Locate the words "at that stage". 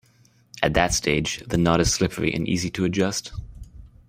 0.63-1.43